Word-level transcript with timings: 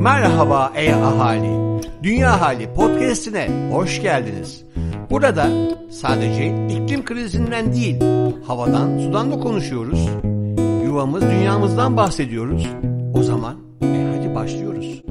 Merhaba 0.00 0.72
ey 0.74 0.92
ahali. 0.92 1.82
Dünya 2.02 2.40
Hali 2.40 2.74
podcast'ine 2.74 3.48
hoş 3.72 4.02
geldiniz. 4.02 4.64
Burada 5.10 5.48
sadece 5.90 6.46
iklim 6.46 7.04
krizinden 7.04 7.72
değil, 7.72 8.00
havadan, 8.46 8.98
sudan 8.98 9.32
da 9.32 9.40
konuşuyoruz. 9.40 10.08
Yuvamız, 10.84 11.22
dünyamızdan 11.22 11.96
bahsediyoruz. 11.96 12.66
O 13.14 13.22
zaman 13.22 13.56
e 13.82 14.16
hadi 14.16 14.34
başlıyoruz. 14.34 15.02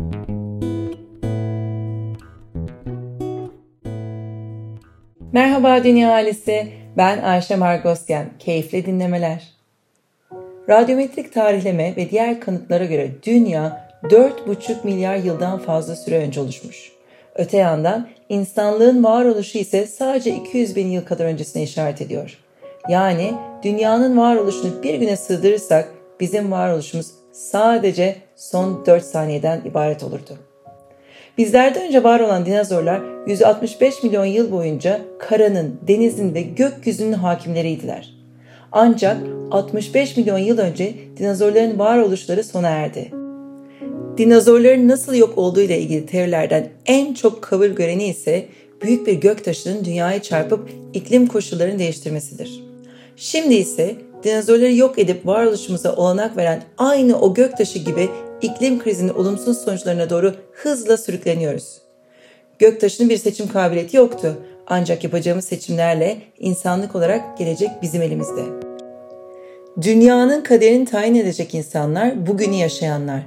Merhaba 5.32 5.84
Dünya 5.84 6.12
Ailesi, 6.12 6.74
ben 6.98 7.24
Ayşe 7.24 7.56
Margosyan. 7.56 8.26
Keyifli 8.40 8.86
dinlemeler. 8.86 9.54
Radyometrik 10.70 11.34
tarihleme 11.34 11.96
ve 11.96 12.10
diğer 12.10 12.40
kanıtlara 12.40 12.86
göre 12.86 13.12
Dünya 13.26 13.89
4,5 14.04 14.76
milyar 14.84 15.16
yıldan 15.16 15.60
fazla 15.60 15.96
süre 15.96 16.18
önce 16.18 16.42
oluşmuş. 16.42 16.92
Öte 17.36 17.58
yandan 17.58 18.08
insanlığın 18.30 19.04
varoluşu 19.04 19.58
ise 19.58 19.88
sadece 19.88 20.36
200 20.36 20.76
bin 20.76 20.88
yıl 20.88 21.06
kadar 21.06 21.26
öncesine 21.26 21.64
işaret 21.64 22.02
ediyor. 22.02 22.38
Yani 22.90 23.34
dünyanın 23.64 24.18
varoluşunu 24.18 24.84
bir 24.84 24.94
güne 24.94 25.16
sığdırırsak 25.16 25.88
bizim 26.20 26.52
varoluşumuz 26.52 27.08
sadece 27.32 28.16
son 28.36 28.86
4 28.86 29.04
saniyeden 29.04 29.62
ibaret 29.66 30.04
olurdu. 30.04 30.38
Bizlerden 31.38 31.88
önce 31.88 32.04
var 32.04 32.20
olan 32.20 32.46
dinozorlar 32.46 33.02
165 33.28 34.04
milyon 34.04 34.26
yıl 34.26 34.52
boyunca 34.52 35.02
karanın, 35.20 35.80
denizin 35.88 36.34
ve 36.34 36.42
gökyüzünün 36.42 37.14
hakimleriydiler. 37.14 38.14
Ancak 38.72 39.18
65 39.52 40.18
milyon 40.18 40.38
yıl 40.38 40.58
önce 40.58 40.94
dinozorların 41.18 41.80
varoluşları 41.80 42.44
sona 42.44 42.70
erdi. 42.70 43.19
Dinozorların 44.20 44.88
nasıl 44.88 45.14
yok 45.14 45.38
olduğu 45.38 45.62
ile 45.62 45.80
ilgili 45.80 46.06
teorilerden 46.06 46.70
en 46.86 47.14
çok 47.14 47.42
kabul 47.42 47.68
göreni 47.68 48.08
ise 48.08 48.46
büyük 48.82 49.08
bir 49.08 49.14
göktaşının 49.14 49.86
dünyaya 49.86 50.22
çarpıp 50.22 50.70
iklim 50.94 51.28
koşullarını 51.28 51.80
değiştirmesidir. 51.80 52.64
Şimdi 53.16 53.54
ise 53.56 53.96
dinozorları 54.24 54.74
yok 54.74 55.00
edip 55.00 55.28
varoluşumuza 55.28 55.96
olanak 55.96 56.38
veren 56.38 56.64
aynı 56.78 57.22
o 57.22 57.34
göktaşı 57.34 57.80
gibi 57.80 58.10
iklim 58.42 58.80
krizinin 58.80 59.14
olumsuz 59.14 59.58
sonuçlarına 59.58 60.10
doğru 60.10 60.34
hızla 60.52 60.98
sürükleniyoruz. 60.98 61.82
Göktaşının 62.60 63.10
bir 63.10 63.18
seçim 63.18 63.48
kabiliyeti 63.48 63.98
yoktu. 63.98 64.38
Ancak 64.68 65.04
yapacağımız 65.04 65.46
seçimlerle 65.46 66.18
insanlık 66.40 66.96
olarak 66.96 67.38
gelecek 67.38 67.70
bizim 67.82 68.02
elimizde. 68.02 68.44
Dünyanın 69.82 70.44
kaderini 70.44 70.86
tayin 70.86 71.16
edecek 71.16 71.56
insanlar 71.56 72.28
bugünü 72.28 72.56
yaşayanlar. 72.56 73.22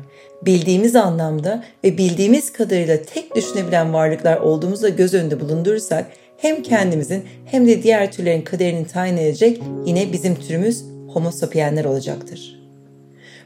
Bildiğimiz 0.46 0.96
anlamda 0.96 1.64
ve 1.84 1.98
bildiğimiz 1.98 2.52
kadarıyla 2.52 3.02
tek 3.02 3.36
düşünebilen 3.36 3.92
varlıklar 3.92 4.36
olduğumuzda 4.36 4.88
göz 4.88 5.14
önünde 5.14 5.40
bulundurursak 5.40 6.06
hem 6.38 6.62
kendimizin 6.62 7.24
hem 7.44 7.66
de 7.66 7.82
diğer 7.82 8.12
türlerin 8.12 8.42
kaderini 8.42 8.86
tayin 8.86 9.16
edecek 9.16 9.60
yine 9.86 10.12
bizim 10.12 10.34
türümüz 10.34 10.84
Homo 11.12 11.30
sapienler 11.30 11.84
olacaktır. 11.84 12.62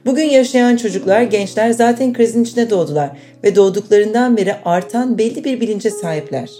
Bugün 0.07 0.25
yaşayan 0.25 0.77
çocuklar, 0.77 1.23
gençler 1.23 1.71
zaten 1.71 2.13
krizin 2.13 2.45
içine 2.45 2.71
doğdular 2.71 3.11
ve 3.45 3.57
doğduklarından 3.57 4.37
beri 4.37 4.55
artan 4.65 5.19
belli 5.19 5.45
bir 5.45 5.61
bilince 5.61 5.91
sahipler. 5.91 6.51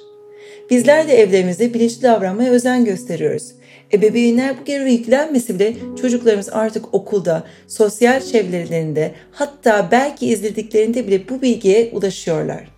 Bizler 0.71 1.09
de 1.09 1.21
evlerimizde 1.21 1.75
bilinçli 1.75 2.03
davranmaya 2.03 2.51
özen 2.51 2.85
gösteriyoruz. 2.85 3.53
Ebeveynler 3.93 4.61
bu 4.61 4.65
görevi 4.65 4.93
yüklenmesi 4.93 5.55
bile 5.55 5.75
çocuklarımız 6.01 6.49
artık 6.49 6.95
okulda, 6.95 7.45
sosyal 7.69 8.21
çevrelerinde 8.21 9.13
hatta 9.33 9.89
belki 9.91 10.27
izlediklerinde 10.27 11.07
bile 11.07 11.29
bu 11.29 11.43
bilgiye 11.43 11.91
ulaşıyorlar. 11.93 12.69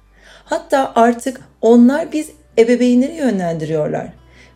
Hatta 0.44 0.92
artık 0.94 1.40
onlar 1.60 2.12
biz 2.12 2.28
ebeveynleri 2.58 3.16
yönlendiriyorlar. 3.16 4.08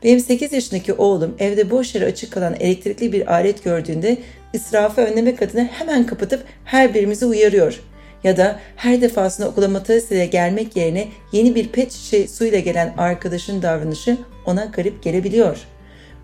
Benim 0.05 0.21
8 0.21 0.53
yaşındaki 0.53 0.93
oğlum 0.93 1.37
evde 1.39 1.71
boş 1.71 1.95
yere 1.95 2.05
açık 2.05 2.33
kalan 2.33 2.57
elektrikli 2.61 3.13
bir 3.13 3.33
alet 3.33 3.65
gördüğünde 3.65 4.19
israfı 4.53 5.01
önlemek 5.01 5.43
adına 5.43 5.65
hemen 5.65 6.07
kapatıp 6.07 6.45
her 6.65 6.95
birimizi 6.95 7.27
uyarıyor. 7.27 7.81
Ya 8.25 8.37
da 8.37 8.61
her 8.77 9.01
defasında 9.01 9.49
okula 9.49 9.69
motorisiyle 9.69 10.27
gelmek 10.27 10.77
yerine 10.77 11.09
yeni 11.33 11.55
bir 11.55 11.69
pet 11.69 11.93
şişe 11.93 12.29
suyla 12.29 12.59
gelen 12.59 12.95
arkadaşın 12.99 13.63
davranışı 13.63 14.17
ona 14.47 14.65
garip 14.65 15.03
gelebiliyor. 15.03 15.59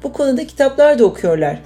Bu 0.02 0.12
konuda 0.12 0.46
kitaplar 0.46 0.98
da 0.98 1.04
okuyorlar. 1.04 1.58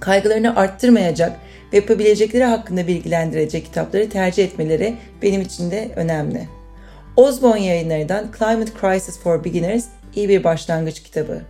Kaygılarını 0.00 0.56
arttırmayacak 0.56 1.32
ve 1.72 1.76
yapabilecekleri 1.76 2.44
hakkında 2.44 2.86
bilgilendirecek 2.86 3.64
kitapları 3.64 4.08
tercih 4.08 4.44
etmeleri 4.44 4.94
benim 5.22 5.40
için 5.40 5.70
de 5.70 5.90
önemli. 5.96 6.48
Osborne 7.16 7.66
yayınlarından 7.66 8.26
Climate 8.38 8.72
Crisis 8.80 9.18
for 9.18 9.44
Beginners 9.44 9.84
iyi 10.14 10.28
bir 10.28 10.44
başlangıç 10.44 11.02
kitabı. 11.02 11.42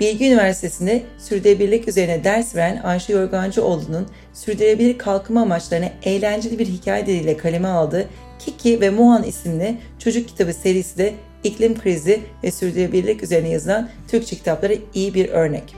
Bilgi 0.00 0.26
Üniversitesi'nde 0.26 1.02
sürdürülebilirlik 1.18 1.88
üzerine 1.88 2.24
ders 2.24 2.56
veren 2.56 2.80
Ayşe 2.84 3.12
Yorgancıoğlu'nun 3.12 4.08
sürdürülebilir 4.32 4.98
kalkınma 4.98 5.42
amaçlarını 5.42 5.90
eğlenceli 6.02 6.58
bir 6.58 6.66
hikaye 6.66 7.06
diliyle 7.06 7.36
kaleme 7.36 7.68
aldığı 7.68 8.06
Kiki 8.38 8.80
ve 8.80 8.90
Mohan 8.90 9.22
isimli 9.22 9.76
çocuk 9.98 10.28
kitabı 10.28 10.52
serisi 10.52 10.98
de 10.98 11.14
iklim 11.44 11.78
krizi 11.78 12.20
ve 12.44 12.50
sürdürülebilirlik 12.50 13.22
üzerine 13.22 13.48
yazılan 13.48 13.88
Türkçe 14.08 14.36
kitapları 14.36 14.78
iyi 14.94 15.14
bir 15.14 15.28
örnek. 15.28 15.74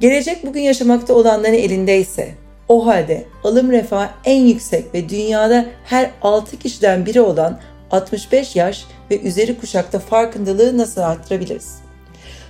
Gelecek 0.00 0.46
bugün 0.46 0.60
yaşamakta 0.60 1.14
olanların 1.14 1.54
elindeyse, 1.54 2.34
o 2.68 2.86
halde 2.86 3.24
alım 3.44 3.70
refahı 3.70 4.10
en 4.24 4.40
yüksek 4.44 4.94
ve 4.94 5.08
dünyada 5.08 5.66
her 5.84 6.10
6 6.22 6.58
kişiden 6.58 7.06
biri 7.06 7.20
olan 7.20 7.60
65 7.90 8.56
yaş 8.56 8.84
ve 9.10 9.20
üzeri 9.20 9.60
kuşakta 9.60 9.98
farkındalığı 9.98 10.78
nasıl 10.78 11.00
arttırabiliriz? 11.00 11.78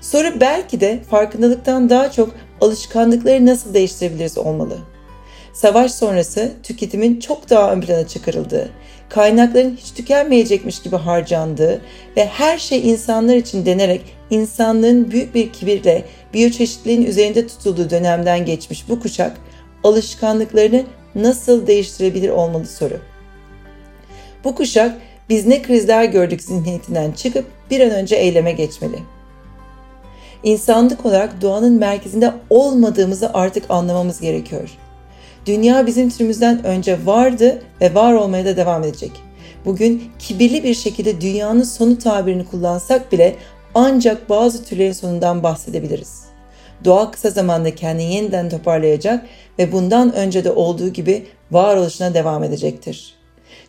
Soru 0.01 0.41
belki 0.41 0.81
de 0.81 1.01
farkındalıktan 1.11 1.91
daha 1.91 2.11
çok 2.11 2.35
alışkanlıkları 2.61 3.47
nasıl 3.47 3.75
değiştirebiliriz 3.75 4.39
olmalı. 4.39 4.79
Savaş 5.53 5.93
sonrası 5.93 6.53
tüketimin 6.63 7.21
çok 7.21 7.51
daha 7.51 7.73
ön 7.73 7.81
plana 7.81 8.07
çıkarıldığı, 8.07 8.71
kaynakların 9.11 9.77
hiç 9.77 9.91
tükenmeyecekmiş 9.91 10.83
gibi 10.83 10.97
harcandığı 10.97 11.81
ve 12.17 12.27
her 12.27 12.59
şey 12.59 12.91
insanlar 12.91 13.37
için 13.37 13.67
denerek 13.67 14.01
insanlığın 14.31 15.11
büyük 15.11 15.35
bir 15.35 15.53
kibirle 15.53 16.05
biyoçeşitliliğin 16.35 17.07
üzerinde 17.07 17.47
tutulduğu 17.47 17.91
dönemden 17.91 18.45
geçmiş 18.45 18.89
bu 18.89 19.01
kuşak 19.01 19.37
alışkanlıklarını 19.85 20.85
nasıl 21.15 21.67
değiştirebilir 21.67 22.29
olmalı 22.29 22.67
soru. 22.67 22.99
Bu 24.45 24.55
kuşak 24.55 24.97
biz 25.29 25.47
ne 25.47 25.63
krizler 25.63 26.05
gördük 26.05 26.43
zihniyetinden 26.43 27.13
çıkıp 27.13 27.47
bir 27.71 27.81
an 27.81 27.91
önce 27.91 28.17
eyleme 28.17 28.53
geçmeli. 28.53 28.97
İnsanlık 30.43 31.07
olarak 31.07 31.43
doğanın 31.43 31.79
merkezinde 31.79 32.33
olmadığımızı 32.51 33.31
artık 33.35 33.65
anlamamız 33.69 34.21
gerekiyor. 34.21 34.71
Dünya 35.47 35.87
bizim 35.87 36.11
türümüzden 36.11 36.65
önce 36.65 37.07
vardı 37.07 37.63
ve 37.81 37.95
var 37.95 38.13
olmaya 38.13 38.45
da 38.45 38.57
devam 38.57 38.83
edecek. 38.83 39.13
Bugün 39.65 40.03
kibirli 40.19 40.65
bir 40.65 40.75
şekilde 40.75 41.21
dünyanın 41.21 41.63
sonu 41.63 41.99
tabirini 41.99 42.47
kullansak 42.47 43.13
bile 43.13 43.37
ancak 43.75 44.31
bazı 44.31 44.65
türlerin 44.65 44.93
sonundan 44.93 45.43
bahsedebiliriz. 45.43 46.25
Doğa 46.85 47.11
kısa 47.11 47.31
zamanda 47.31 47.75
kendini 47.75 48.15
yeniden 48.15 48.49
toparlayacak 48.49 49.27
ve 49.59 49.73
bundan 49.73 50.15
önce 50.15 50.45
de 50.45 50.51
olduğu 50.51 50.89
gibi 50.89 51.27
varoluşuna 51.51 52.15
devam 52.15 52.45
edecektir. 52.45 53.15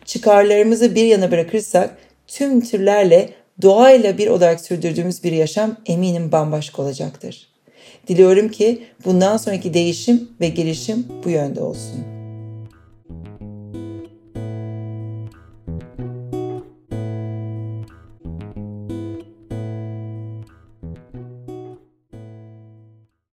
Çıkarlarımızı 0.04 0.94
bir 0.94 1.04
yana 1.04 1.30
bırakırsak 1.30 1.96
tüm 2.26 2.60
türlerle 2.60 3.30
doğayla 3.62 4.18
bir 4.18 4.28
olarak 4.28 4.60
sürdürdüğümüz 4.60 5.24
bir 5.24 5.32
yaşam 5.32 5.76
eminim 5.86 6.32
bambaşka 6.32 6.82
olacaktır. 6.82 7.51
Diliyorum 8.08 8.48
ki 8.48 8.82
bundan 9.04 9.36
sonraki 9.36 9.74
değişim 9.74 10.28
ve 10.40 10.48
gelişim 10.48 11.06
bu 11.24 11.30
yönde 11.30 11.60
olsun. 11.60 12.11